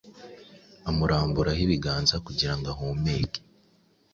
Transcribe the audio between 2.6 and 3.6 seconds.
ahumuke.”